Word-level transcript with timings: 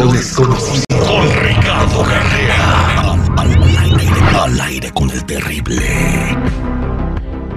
Lo 0.00 0.06
desconocido. 0.06 0.86
Con 0.88 1.28
Ricardo 1.42 2.02
Carrera. 2.04 3.12
Al, 4.42 4.58
aire, 4.62 4.90
con 4.92 5.10
el 5.10 5.22
terrible. 5.26 5.76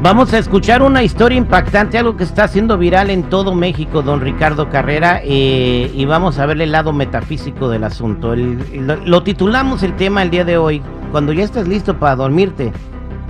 Vamos 0.01 0.33
a 0.33 0.39
escuchar 0.39 0.81
una 0.81 1.03
historia 1.03 1.37
impactante, 1.37 1.97
algo 1.97 2.17
que 2.17 2.25
está 2.25 2.43
haciendo 2.43 2.77
viral 2.77 3.11
en 3.11 3.23
todo 3.29 3.55
México, 3.55 4.01
don 4.01 4.19
Ricardo 4.19 4.69
Carrera, 4.69 5.21
eh, 5.23 5.89
y 5.95 6.03
vamos 6.03 6.37
a 6.37 6.45
ver 6.45 6.61
el 6.61 6.73
lado 6.73 6.91
metafísico 6.91 7.69
del 7.69 7.85
asunto. 7.85 8.35
lo, 8.35 9.23
titulamos 9.23 9.81
el 9.81 9.95
tema 9.95 10.21
el 10.21 10.29
día 10.29 10.43
de 10.43 10.57
hoy, 10.57 10.81
cuando 11.13 11.31
ya 11.31 11.45
estés 11.45 11.69
listo 11.69 11.97
para 11.97 12.17
dormirte, 12.17 12.73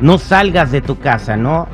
no 0.01 0.17
salgas 0.17 0.71
de 0.71 0.81
tu 0.81 0.97
casa, 0.97 1.37
¿no? 1.37 1.67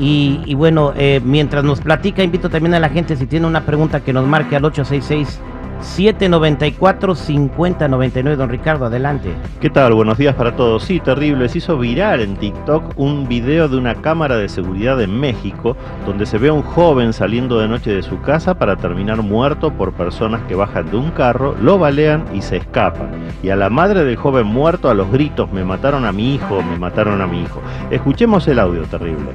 Y, 0.00 0.54
bueno, 0.54 0.94
eh, 0.96 1.20
mientras 1.22 1.62
nos 1.62 1.82
platica, 1.82 2.22
invito 2.22 2.48
también 2.48 2.72
a 2.72 2.80
la 2.80 2.88
gente, 2.88 3.16
si 3.16 3.26
tiene 3.26 3.46
una 3.46 3.66
pregunta, 3.66 4.00
que 4.00 4.14
nos 4.14 4.26
marque 4.26 4.56
al 4.56 4.64
866 4.64 5.40
794-5099, 5.84 8.36
don 8.36 8.48
Ricardo, 8.48 8.86
adelante. 8.86 9.32
¿Qué 9.60 9.70
tal? 9.70 9.94
Buenos 9.94 10.18
días 10.18 10.34
para 10.34 10.56
todos. 10.56 10.82
Sí, 10.82 10.98
terrible. 10.98 11.48
Se 11.48 11.58
hizo 11.58 11.78
viral 11.78 12.20
en 12.20 12.36
TikTok 12.36 12.94
un 12.96 13.28
video 13.28 13.68
de 13.68 13.76
una 13.76 13.94
cámara 13.96 14.36
de 14.36 14.48
seguridad 14.48 15.00
en 15.00 15.20
México 15.20 15.76
donde 16.06 16.26
se 16.26 16.38
ve 16.38 16.48
a 16.48 16.52
un 16.52 16.62
joven 16.62 17.12
saliendo 17.12 17.58
de 17.58 17.68
noche 17.68 17.92
de 17.92 18.02
su 18.02 18.20
casa 18.20 18.58
para 18.58 18.76
terminar 18.76 19.22
muerto 19.22 19.72
por 19.72 19.92
personas 19.92 20.42
que 20.48 20.54
bajan 20.54 20.90
de 20.90 20.96
un 20.96 21.10
carro, 21.10 21.54
lo 21.60 21.78
balean 21.78 22.24
y 22.34 22.42
se 22.42 22.56
escapan. 22.56 23.10
Y 23.42 23.50
a 23.50 23.56
la 23.56 23.70
madre 23.70 24.04
del 24.04 24.16
joven 24.16 24.46
muerto 24.46 24.90
a 24.90 24.94
los 24.94 25.10
gritos, 25.10 25.52
me 25.52 25.64
mataron 25.64 26.04
a 26.04 26.12
mi 26.12 26.34
hijo, 26.34 26.62
me 26.62 26.78
mataron 26.78 27.20
a 27.20 27.26
mi 27.26 27.42
hijo. 27.42 27.60
Escuchemos 27.90 28.46
el 28.48 28.58
audio 28.58 28.82
terrible. 28.82 29.30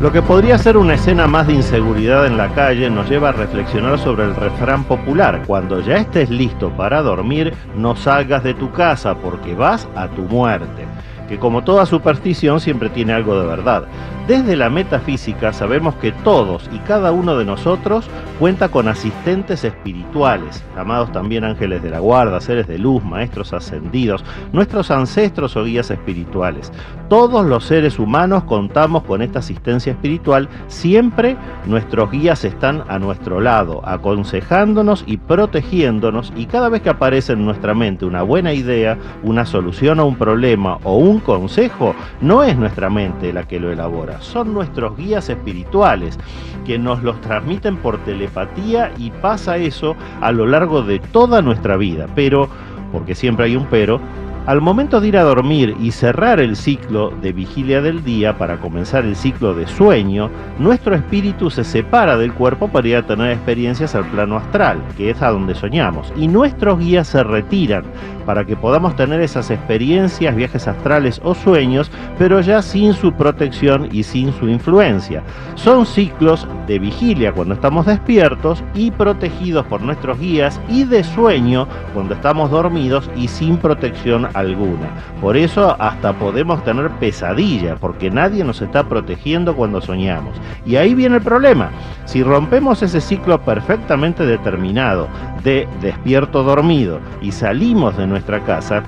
Lo 0.00 0.12
que 0.12 0.20
podría 0.20 0.58
ser 0.58 0.76
una 0.76 0.94
escena 0.94 1.26
más 1.26 1.46
de 1.46 1.54
inseguridad 1.54 2.26
en 2.26 2.36
la 2.36 2.48
calle 2.48 2.90
nos 2.90 3.08
lleva 3.08 3.28
a 3.28 3.32
reflexionar 3.32 3.98
sobre 3.98 4.24
el 4.24 4.34
refrán 4.34 4.84
popular, 4.84 5.42
cuando 5.46 5.80
ya 5.80 5.96
estés 5.96 6.28
listo 6.28 6.70
para 6.70 7.02
dormir, 7.02 7.54
no 7.76 7.94
salgas 7.94 8.42
de 8.42 8.54
tu 8.54 8.72
casa 8.72 9.14
porque 9.14 9.54
vas 9.54 9.88
a 9.94 10.08
tu 10.08 10.22
muerte 10.22 10.84
que 11.28 11.38
como 11.38 11.64
toda 11.64 11.86
superstición 11.86 12.60
siempre 12.60 12.88
tiene 12.90 13.12
algo 13.12 13.40
de 13.40 13.46
verdad. 13.46 13.84
Desde 14.26 14.56
la 14.56 14.70
metafísica 14.70 15.52
sabemos 15.52 15.96
que 15.96 16.10
todos 16.10 16.70
y 16.72 16.78
cada 16.78 17.12
uno 17.12 17.36
de 17.36 17.44
nosotros 17.44 18.08
cuenta 18.38 18.70
con 18.70 18.88
asistentes 18.88 19.64
espirituales, 19.64 20.64
llamados 20.74 21.12
también 21.12 21.44
ángeles 21.44 21.82
de 21.82 21.90
la 21.90 21.98
guarda, 21.98 22.40
seres 22.40 22.66
de 22.66 22.78
luz, 22.78 23.04
maestros 23.04 23.52
ascendidos, 23.52 24.24
nuestros 24.52 24.90
ancestros 24.90 25.56
o 25.56 25.64
guías 25.64 25.90
espirituales. 25.90 26.72
Todos 27.10 27.44
los 27.44 27.64
seres 27.64 27.98
humanos 27.98 28.44
contamos 28.44 29.04
con 29.04 29.20
esta 29.20 29.40
asistencia 29.40 29.92
espiritual, 29.92 30.48
siempre 30.68 31.36
nuestros 31.66 32.10
guías 32.10 32.44
están 32.44 32.82
a 32.88 32.98
nuestro 32.98 33.40
lado, 33.40 33.82
aconsejándonos 33.84 35.04
y 35.06 35.18
protegiéndonos 35.18 36.32
y 36.34 36.46
cada 36.46 36.70
vez 36.70 36.80
que 36.80 36.88
aparece 36.88 37.34
en 37.34 37.44
nuestra 37.44 37.74
mente 37.74 38.06
una 38.06 38.22
buena 38.22 38.54
idea, 38.54 38.96
una 39.22 39.44
solución 39.44 40.00
a 40.00 40.04
un 40.04 40.16
problema 40.16 40.78
o 40.82 40.96
un 40.96 41.20
consejo, 41.20 41.94
no 42.22 42.42
es 42.42 42.56
nuestra 42.56 42.88
mente 42.88 43.32
la 43.34 43.46
que 43.46 43.60
lo 43.60 43.70
elabora, 43.70 44.13
son 44.20 44.54
nuestros 44.54 44.96
guías 44.96 45.28
espirituales 45.28 46.18
que 46.66 46.78
nos 46.78 47.02
los 47.02 47.20
transmiten 47.20 47.76
por 47.76 47.98
telepatía 48.04 48.92
y 48.98 49.10
pasa 49.10 49.56
eso 49.56 49.96
a 50.20 50.32
lo 50.32 50.46
largo 50.46 50.82
de 50.82 50.98
toda 50.98 51.42
nuestra 51.42 51.76
vida. 51.76 52.06
Pero, 52.14 52.48
porque 52.92 53.14
siempre 53.14 53.46
hay 53.46 53.56
un 53.56 53.66
pero, 53.66 54.00
al 54.46 54.60
momento 54.60 55.00
de 55.00 55.08
ir 55.08 55.16
a 55.16 55.22
dormir 55.22 55.74
y 55.80 55.90
cerrar 55.90 56.38
el 56.38 56.56
ciclo 56.56 57.10
de 57.22 57.32
vigilia 57.32 57.80
del 57.80 58.04
día 58.04 58.36
para 58.36 58.58
comenzar 58.58 59.04
el 59.04 59.16
ciclo 59.16 59.54
de 59.54 59.66
sueño, 59.66 60.30
nuestro 60.58 60.94
espíritu 60.94 61.50
se 61.50 61.64
separa 61.64 62.18
del 62.18 62.34
cuerpo 62.34 62.68
para 62.68 62.88
ir 62.88 62.96
a 62.96 63.06
tener 63.06 63.30
experiencias 63.30 63.94
al 63.94 64.04
plano 64.04 64.36
astral, 64.36 64.82
que 64.98 65.10
es 65.10 65.22
a 65.22 65.30
donde 65.30 65.54
soñamos, 65.54 66.12
y 66.16 66.28
nuestros 66.28 66.78
guías 66.78 67.08
se 67.08 67.22
retiran 67.24 67.84
para 68.26 68.44
que 68.44 68.56
podamos 68.56 68.96
tener 68.96 69.20
esas 69.20 69.50
experiencias, 69.50 70.34
viajes 70.34 70.66
astrales 70.66 71.20
o 71.24 71.34
sueños, 71.34 71.90
pero 72.18 72.40
ya 72.40 72.62
sin 72.62 72.94
su 72.94 73.12
protección 73.12 73.88
y 73.92 74.02
sin 74.02 74.32
su 74.34 74.48
influencia. 74.48 75.22
Son 75.54 75.86
ciclos 75.86 76.46
de 76.66 76.78
vigilia 76.78 77.32
cuando 77.32 77.54
estamos 77.54 77.86
despiertos 77.86 78.62
y 78.74 78.90
protegidos 78.90 79.66
por 79.66 79.82
nuestros 79.82 80.18
guías 80.18 80.60
y 80.68 80.84
de 80.84 81.04
sueño 81.04 81.68
cuando 81.92 82.14
estamos 82.14 82.50
dormidos 82.50 83.10
y 83.16 83.28
sin 83.28 83.56
protección 83.58 84.28
alguna. 84.34 84.90
Por 85.20 85.36
eso 85.36 85.76
hasta 85.80 86.12
podemos 86.12 86.62
tener 86.64 86.90
pesadilla, 86.92 87.76
porque 87.76 88.10
nadie 88.10 88.44
nos 88.44 88.60
está 88.60 88.88
protegiendo 88.88 89.56
cuando 89.56 89.80
soñamos. 89.80 90.36
Y 90.66 90.76
ahí 90.76 90.94
viene 90.94 91.16
el 91.16 91.22
problema. 91.22 91.70
Si 92.04 92.22
rompemos 92.22 92.82
ese 92.82 93.00
ciclo 93.00 93.40
perfectamente 93.40 94.26
determinado 94.26 95.08
de 95.42 95.66
despierto 95.80 96.42
dormido 96.42 97.00
y 97.22 97.32
salimos 97.32 97.96
de 97.96 98.06
nuestra 98.06 98.40
casa, 98.40 98.82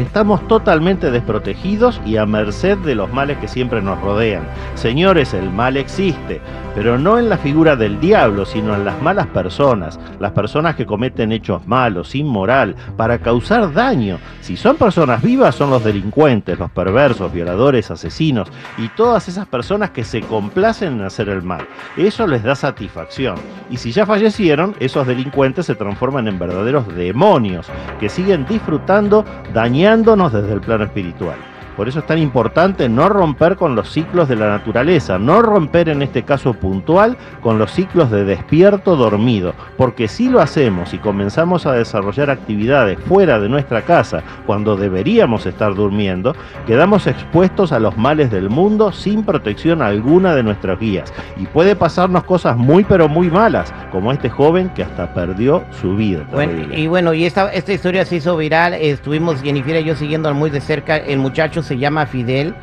estamos 0.00 0.46
totalmente 0.46 1.10
desprotegidos 1.10 2.00
y 2.04 2.18
a 2.18 2.26
merced 2.26 2.76
de 2.78 2.94
los 2.94 3.10
males 3.12 3.38
que 3.38 3.48
siempre 3.48 3.80
nos 3.80 4.00
rodean. 4.02 4.46
Señores, 4.74 5.32
el 5.32 5.50
mal 5.50 5.78
existe, 5.78 6.40
pero 6.74 6.98
no 6.98 7.18
en 7.18 7.30
la 7.30 7.38
figura 7.38 7.76
del 7.76 7.98
diablo, 7.98 8.44
sino 8.44 8.74
en 8.74 8.84
las 8.84 9.00
malas 9.00 9.26
personas, 9.28 9.98
las 10.20 10.32
personas 10.32 10.76
que 10.76 10.84
cometen 10.84 11.32
hechos 11.32 11.66
malos, 11.66 12.14
inmoral, 12.14 12.76
para 12.98 13.18
causar 13.18 13.72
daño. 13.72 14.18
Si 14.42 14.56
son 14.56 14.76
personas 14.76 15.22
vivas, 15.22 15.54
son 15.54 15.70
los 15.70 15.82
delincuentes, 15.82 16.58
los 16.58 16.70
perversos, 16.70 17.32
violadores, 17.32 17.90
asesinos 17.90 18.48
y 18.76 18.88
todas 18.88 19.28
esas 19.28 19.46
personas 19.46 19.90
que 19.90 20.04
se 20.04 20.20
complacen 20.20 20.94
en 20.94 21.06
hacer 21.06 21.30
el 21.30 21.42
mal. 21.42 21.66
Eso 21.96 22.26
les 22.26 22.42
da 22.42 22.54
satisfacción. 22.54 23.36
Y 23.70 23.78
si 23.78 23.92
ya 23.92 24.04
fallecieron, 24.04 24.74
esos 24.78 25.06
delincuentes 25.06 25.64
se 25.66 25.74
transforman 25.74 26.28
en 26.28 26.38
verdaderos 26.38 26.86
demonios 26.94 27.66
que 27.98 28.10
siguen 28.10 28.44
disfrutando, 28.46 29.24
dañando 29.54 29.85
desde 30.32 30.52
el 30.52 30.60
plano 30.60 30.82
espiritual. 30.82 31.55
Por 31.76 31.88
eso 31.88 31.98
es 31.98 32.06
tan 32.06 32.18
importante 32.18 32.88
no 32.88 33.08
romper 33.08 33.56
con 33.56 33.76
los 33.76 33.90
ciclos 33.90 34.28
de 34.28 34.36
la 34.36 34.48
naturaleza, 34.48 35.18
no 35.18 35.42
romper 35.42 35.90
en 35.90 36.00
este 36.00 36.22
caso 36.22 36.54
puntual 36.54 37.18
con 37.42 37.58
los 37.58 37.70
ciclos 37.70 38.10
de 38.10 38.24
despierto 38.24 38.96
dormido, 38.96 39.54
porque 39.76 40.08
si 40.08 40.28
lo 40.28 40.40
hacemos 40.40 40.94
y 40.94 40.98
comenzamos 40.98 41.66
a 41.66 41.72
desarrollar 41.72 42.30
actividades 42.30 42.98
fuera 43.00 43.38
de 43.38 43.48
nuestra 43.48 43.82
casa 43.82 44.22
cuando 44.46 44.76
deberíamos 44.76 45.44
estar 45.44 45.74
durmiendo, 45.74 46.34
quedamos 46.66 47.06
expuestos 47.06 47.72
a 47.72 47.78
los 47.78 47.96
males 47.98 48.30
del 48.30 48.48
mundo 48.48 48.90
sin 48.92 49.22
protección 49.22 49.82
alguna 49.82 50.34
de 50.34 50.42
nuestras 50.42 50.80
guías. 50.80 51.12
Y 51.36 51.46
puede 51.46 51.76
pasarnos 51.76 52.24
cosas 52.24 52.56
muy 52.56 52.84
pero 52.84 53.08
muy 53.08 53.30
malas, 53.30 53.72
como 53.92 54.12
este 54.12 54.30
joven 54.30 54.70
que 54.70 54.82
hasta 54.82 55.12
perdió 55.12 55.64
su 55.80 55.94
vida. 55.94 56.24
y 56.72 56.86
bueno, 56.86 57.12
y 57.12 57.26
esta, 57.26 57.52
esta 57.52 57.72
historia 57.72 58.04
se 58.06 58.16
hizo 58.16 58.36
viral, 58.36 58.74
estuvimos 58.74 59.42
Jennifer 59.42 59.76
y 59.76 59.84
yo 59.84 59.94
siguiendo 59.94 60.32
muy 60.32 60.50
de 60.50 60.60
cerca, 60.60 60.96
el 60.96 61.18
muchacho 61.18 61.62
se 61.66 61.78
llama 61.78 62.06
Fidel 62.06 62.54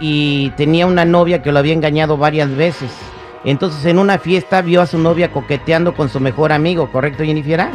y 0.00 0.50
tenía 0.50 0.86
una 0.86 1.04
novia 1.04 1.42
que 1.42 1.52
lo 1.52 1.58
había 1.58 1.72
engañado 1.72 2.16
varias 2.16 2.54
veces. 2.54 2.90
Entonces 3.44 3.84
en 3.86 3.98
una 3.98 4.18
fiesta 4.18 4.62
vio 4.62 4.80
a 4.80 4.86
su 4.86 4.98
novia 4.98 5.30
coqueteando 5.30 5.94
con 5.94 6.08
su 6.08 6.20
mejor 6.20 6.52
amigo, 6.52 6.90
¿correcto, 6.90 7.24
Jennifer? 7.24 7.68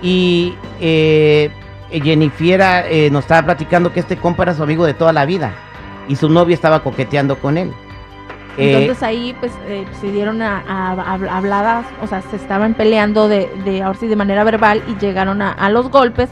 Y 0.00 0.54
eh, 0.80 1.50
Jennifer 1.90 2.60
eh, 2.88 3.08
nos 3.10 3.24
estaba 3.24 3.46
platicando 3.46 3.92
que 3.92 4.00
este 4.00 4.16
compa 4.16 4.44
era 4.44 4.54
su 4.54 4.62
amigo 4.62 4.86
de 4.86 4.94
toda 4.94 5.12
la 5.12 5.26
vida 5.26 5.52
y 6.08 6.16
su 6.16 6.28
novia 6.28 6.54
estaba 6.54 6.82
coqueteando 6.82 7.36
con 7.36 7.58
él. 7.58 7.72
Entonces 8.56 9.02
eh, 9.02 9.06
ahí 9.06 9.36
pues 9.38 9.52
eh, 9.66 9.86
se 10.00 10.10
dieron 10.10 10.42
a, 10.42 10.92
habladas, 11.30 11.86
o 12.02 12.06
sea, 12.06 12.22
se 12.22 12.36
estaban 12.36 12.74
peleando 12.74 13.28
de, 13.28 13.50
de 13.64 13.82
ahora 13.82 13.98
sí 13.98 14.06
de 14.06 14.16
manera 14.16 14.44
verbal 14.44 14.82
y 14.88 14.96
llegaron 14.96 15.42
a, 15.42 15.70
los 15.70 15.90
golpes. 15.90 16.28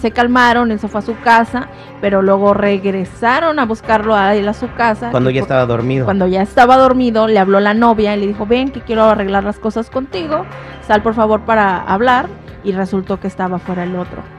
se 0.00 0.10
calmaron, 0.10 0.70
él 0.70 0.78
se 0.78 0.88
fue 0.88 1.00
a 1.00 1.02
su 1.02 1.18
casa, 1.20 1.68
pero 2.00 2.22
luego 2.22 2.54
regresaron 2.54 3.58
a 3.58 3.66
buscarlo 3.66 4.14
a 4.14 4.34
él 4.34 4.48
a 4.48 4.54
su 4.54 4.72
casa. 4.74 5.10
Cuando 5.10 5.30
ya 5.30 5.42
estaba 5.42 5.66
dormido. 5.66 6.04
Cuando 6.04 6.26
ya 6.26 6.42
estaba 6.42 6.76
dormido, 6.76 7.28
le 7.28 7.38
habló 7.38 7.60
la 7.60 7.74
novia 7.74 8.16
y 8.16 8.20
le 8.20 8.26
dijo, 8.26 8.46
ven 8.46 8.70
que 8.70 8.80
quiero 8.80 9.04
arreglar 9.04 9.44
las 9.44 9.58
cosas 9.58 9.90
contigo, 9.90 10.46
sal 10.86 11.02
por 11.02 11.14
favor 11.14 11.42
para 11.42 11.82
hablar. 11.82 12.28
Y 12.64 12.72
resultó 12.72 13.20
que 13.20 13.28
estaba 13.28 13.60
fuera 13.60 13.84
el 13.84 13.94
otro. 13.94 14.37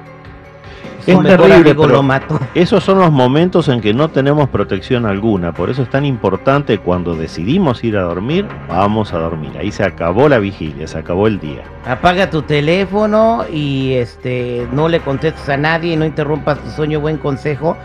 Es 1.11 1.17
terrible, 1.37 1.73
lo 1.93 2.03
mató. 2.03 2.39
Esos 2.53 2.83
son 2.83 2.99
los 2.99 3.11
momentos 3.11 3.67
en 3.69 3.81
que 3.81 3.93
no 3.93 4.09
tenemos 4.09 4.49
protección 4.49 5.05
alguna. 5.05 5.51
Por 5.53 5.69
eso 5.69 5.81
es 5.83 5.89
tan 5.89 6.05
importante 6.05 6.77
cuando 6.79 7.15
decidimos 7.15 7.83
ir 7.83 7.97
a 7.97 8.01
dormir, 8.01 8.45
vamos 8.67 9.13
a 9.13 9.19
dormir. 9.19 9.51
Ahí 9.59 9.71
se 9.71 9.83
acabó 9.83 10.29
la 10.29 10.39
vigilia, 10.39 10.87
se 10.87 10.97
acabó 10.97 11.27
el 11.27 11.39
día. 11.39 11.61
Apaga 11.85 12.29
tu 12.29 12.41
teléfono 12.43 13.45
y 13.51 13.93
este 13.93 14.67
no 14.71 14.87
le 14.89 14.99
contestes 14.99 15.47
a 15.49 15.57
nadie, 15.57 15.95
no 15.97 16.05
interrumpas 16.05 16.59
tu 16.63 16.69
sueño, 16.71 16.99
buen 16.99 17.17
consejo. 17.17 17.77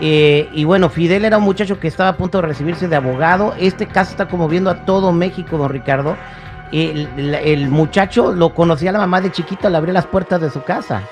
Eh, 0.00 0.48
y 0.52 0.64
bueno, 0.64 0.88
Fidel 0.88 1.24
era 1.24 1.38
un 1.38 1.44
muchacho 1.44 1.78
que 1.78 1.86
estaba 1.88 2.10
a 2.10 2.16
punto 2.16 2.40
de 2.40 2.48
recibirse 2.48 2.88
de 2.88 2.96
abogado. 2.96 3.54
Este 3.58 3.86
caso 3.86 4.10
está 4.10 4.26
conmoviendo 4.28 4.68
a 4.70 4.84
todo 4.84 5.12
México, 5.12 5.56
don 5.56 5.68
Ricardo. 5.70 6.16
El, 6.72 7.08
el- 7.16 7.34
el 7.36 7.68
muchacho 7.68 8.32
lo 8.32 8.52
conocía 8.54 8.90
a 8.90 8.92
la 8.94 8.98
mamá 8.98 9.20
de 9.20 9.30
chiquito, 9.30 9.70
le 9.70 9.76
abrió 9.76 9.92
las 9.94 10.06
puertas 10.06 10.40
de 10.40 10.50
su 10.50 10.62
casa. 10.64 11.02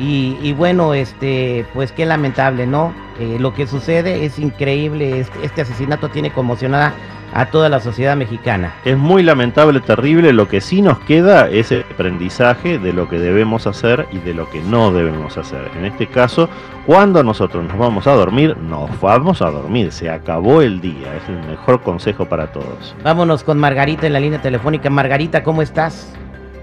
Y, 0.00 0.38
y 0.42 0.54
bueno, 0.54 0.94
este, 0.94 1.66
pues 1.74 1.92
qué 1.92 2.06
lamentable, 2.06 2.66
¿no? 2.66 2.92
Eh, 3.20 3.36
lo 3.38 3.52
que 3.52 3.66
sucede 3.66 4.24
es 4.24 4.38
increíble. 4.38 5.20
Este, 5.20 5.44
este 5.44 5.60
asesinato 5.60 6.08
tiene 6.08 6.32
conmocionada 6.32 6.94
a 7.32 7.46
toda 7.46 7.68
la 7.68 7.80
sociedad 7.80 8.16
mexicana. 8.16 8.74
Es 8.84 8.96
muy 8.96 9.22
lamentable, 9.22 9.80
terrible. 9.80 10.32
Lo 10.32 10.48
que 10.48 10.60
sí 10.60 10.82
nos 10.82 10.98
queda 11.00 11.48
es 11.48 11.70
el 11.70 11.84
aprendizaje 11.92 12.78
de 12.78 12.92
lo 12.92 13.08
que 13.08 13.18
debemos 13.18 13.66
hacer 13.66 14.08
y 14.10 14.18
de 14.18 14.34
lo 14.34 14.48
que 14.50 14.60
no 14.62 14.90
debemos 14.92 15.36
hacer. 15.36 15.70
En 15.76 15.84
este 15.84 16.06
caso, 16.06 16.48
cuando 16.86 17.22
nosotros 17.22 17.64
nos 17.64 17.78
vamos 17.78 18.06
a 18.06 18.12
dormir, 18.12 18.56
nos 18.56 19.00
vamos 19.00 19.42
a 19.42 19.50
dormir. 19.50 19.92
Se 19.92 20.10
acabó 20.10 20.62
el 20.62 20.80
día. 20.80 21.14
Es 21.14 21.28
el 21.28 21.46
mejor 21.48 21.82
consejo 21.82 22.24
para 22.24 22.50
todos. 22.52 22.96
Vámonos 23.04 23.44
con 23.44 23.58
Margarita 23.58 24.06
en 24.06 24.14
la 24.14 24.20
línea 24.20 24.40
telefónica. 24.40 24.90
Margarita, 24.90 25.42
¿cómo 25.42 25.62
estás? 25.62 26.12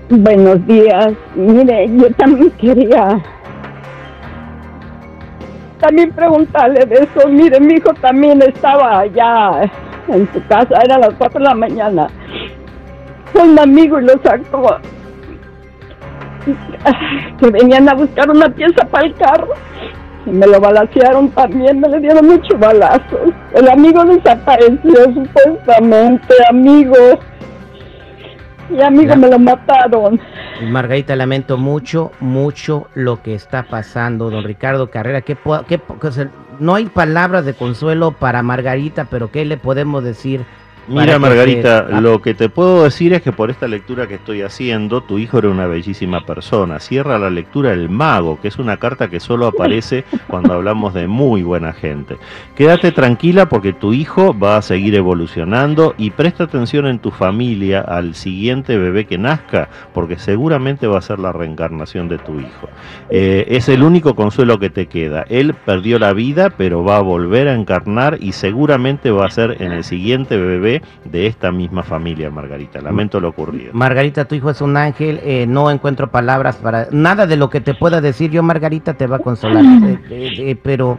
Buenos 0.10 0.66
días. 0.66 1.10
Mire, 1.36 1.90
yo 1.98 2.10
también 2.14 2.50
quería 2.52 3.22
también 5.80 6.12
preguntarle 6.12 6.86
de 6.86 6.96
eso. 6.96 7.28
Mire, 7.28 7.60
mi 7.60 7.74
hijo 7.74 7.94
también 7.96 8.42
estaba 8.42 9.00
allá 9.00 9.70
en 10.08 10.28
su 10.32 10.42
casa, 10.48 10.80
era 10.84 10.98
las 10.98 11.14
4 11.18 11.40
de 11.40 11.46
la 11.46 11.54
mañana. 11.54 12.08
Un 13.34 13.60
amigo 13.60 14.00
y 14.00 14.06
lo 14.06 14.14
sacó. 14.24 14.78
Que 17.40 17.50
venían 17.52 17.90
a 17.90 17.94
buscar 17.94 18.30
una 18.30 18.50
pieza 18.50 18.86
para 18.86 19.08
el 19.08 19.14
carro. 19.16 19.50
Y 20.26 20.30
me 20.30 20.48
lo 20.48 20.62
balacearon 20.62 21.30
también, 21.32 21.82
me 21.82 21.90
le 21.90 22.00
dieron 22.00 22.28
muchos 22.28 22.58
balazos. 22.58 23.34
El 23.54 23.70
amigo 23.70 24.06
desapareció 24.06 25.14
supuestamente, 25.14 26.34
amigo. 26.50 26.96
Y 28.70 28.82
amigo 28.82 29.16
me 29.16 29.30
lo 29.30 29.40
mataron. 29.40 30.20
Margarita, 30.70 31.16
lamento 31.16 31.58
mucho, 31.58 32.12
mucho 32.20 32.88
lo 32.96 33.22
que 33.22 33.34
está 33.34 33.64
pasando, 33.64 34.30
don 34.30 34.44
Ricardo 34.44 34.90
Carrera. 34.90 35.22
¿Qué, 35.22 35.38
qué 35.68 36.12
sea, 36.12 36.30
no 36.60 36.76
hay 36.76 36.86
palabras 36.88 37.46
de 37.46 37.54
consuelo 37.54 38.12
para 38.12 38.44
Margarita, 38.44 39.06
pero 39.06 39.32
¿qué 39.32 39.46
le 39.46 39.58
podemos 39.58 40.04
decir? 40.04 40.46
Mira, 40.90 41.20
Margarita, 41.20 42.00
lo 42.00 42.22
que 42.22 42.34
te 42.34 42.48
puedo 42.48 42.86
decir 42.86 43.14
es 43.14 43.22
que 43.22 43.34
por 43.34 43.50
esta 43.50 43.68
lectura 43.68 44.08
que 44.08 44.16
estoy 44.16 44.42
haciendo, 44.42 45.02
tu 45.02 45.18
hijo 45.18 45.38
era 45.38 45.50
una 45.50 45.68
bellísima 45.68 46.26
persona. 46.26 46.80
Cierra 46.80 47.20
la 47.20 47.30
lectura 47.30 47.74
El 47.74 47.90
Mago, 47.90 48.40
que 48.40 48.48
es 48.48 48.58
una 48.58 48.78
carta 48.78 49.10
que 49.10 49.20
solo 49.20 49.48
aparece 49.48 50.06
cuando 50.28 50.54
hablamos 50.54 50.94
de 50.94 51.08
muy 51.08 51.44
buena 51.44 51.74
gente. 51.74 52.16
Quédate 52.56 52.94
tranquila 52.94 53.50
porque 53.50 53.74
tu 53.74 53.92
hijo 53.92 54.38
va 54.38 54.56
a 54.56 54.62
seguir 54.62 54.96
evolucionando 54.96 55.94
y 55.98 56.12
presta 56.12 56.46
atención 56.46 56.88
en 56.88 57.00
tu 57.00 57.12
familia 57.12 57.82
al 57.82 58.16
siguiente 58.16 58.78
bebé 58.78 59.06
que 59.06 59.18
nazca, 59.18 59.68
porque 59.94 60.18
seguramente 60.18 60.88
va 60.88 61.00
a 61.00 61.02
ser 61.02 61.20
la 61.20 61.34
reencarnación 61.34 62.08
de 62.08 62.18
tu 62.18 62.40
hijo. 62.40 62.70
Eh, 63.10 63.46
es 63.50 63.68
el 63.68 63.84
único 63.84 64.16
consuelo 64.16 64.58
que 64.58 64.70
te 64.70 64.86
queda. 64.86 65.26
Él 65.28 65.54
perdió 65.54 66.00
la 66.00 66.14
vida, 66.14 66.50
pero 66.52 66.86
va 66.86 66.98
a 66.98 67.02
volver 67.02 67.50
a 67.50 67.56
encarnar 67.56 68.20
y 68.22 68.32
seguramente 68.32 69.12
va 69.12 69.26
a 69.26 69.32
ser 69.32 69.62
en 69.62 69.74
el 69.74 69.84
siguiente 69.84 70.38
bebé 70.38 70.77
de 71.06 71.28
esta 71.28 71.52
misma 71.52 71.84
familia, 71.84 72.30
Margarita. 72.30 72.82
Lamento 72.82 73.20
lo 73.20 73.30
ocurrido. 73.30 73.72
Margarita, 73.74 74.26
tu 74.26 74.36
hijo 74.36 74.50
es 74.50 74.62
un 74.62 74.78
ángel, 74.78 75.20
eh, 75.24 75.46
no 75.48 75.70
encuentro 75.72 76.10
palabras 76.10 76.58
para... 76.58 76.88
Nada 76.92 77.28
de 77.28 77.38
lo 77.38 77.50
que 77.50 77.62
te 77.62 77.74
pueda 77.74 78.02
decir 78.02 78.32
yo, 78.32 78.44
Margarita, 78.44 78.96
te 78.96 79.08
va 79.08 79.18
a 79.18 79.20
consolar, 79.20 79.64
eh, 79.84 80.00
eh, 80.10 80.34
eh, 80.38 80.56
pero 80.62 80.98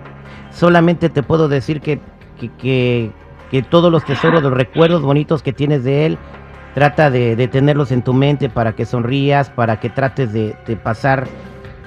solamente 0.50 1.08
te 1.08 1.22
puedo 1.22 1.48
decir 1.48 1.80
que, 1.80 2.00
que, 2.38 2.50
que, 2.52 3.10
que 3.50 3.62
todos 3.62 3.90
los 3.92 4.04
tesoros, 4.04 4.42
los 4.42 4.52
recuerdos 4.52 5.02
bonitos 5.02 5.42
que 5.42 5.52
tienes 5.52 5.84
de 5.84 6.06
él, 6.06 6.18
trata 6.74 7.10
de, 7.10 7.34
de 7.36 7.48
tenerlos 7.48 7.92
en 7.92 8.02
tu 8.02 8.12
mente 8.12 8.48
para 8.48 8.74
que 8.74 8.84
sonrías, 8.84 9.50
para 9.50 9.80
que 9.80 9.90
trates 9.90 10.32
de, 10.32 10.54
de 10.66 10.76
pasar 10.76 11.26